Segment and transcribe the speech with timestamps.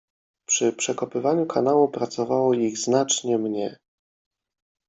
[0.45, 3.77] Przy przekopywaniu kanału pracowało ich znacznie mnie.